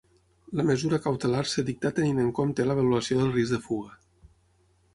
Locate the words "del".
3.21-3.31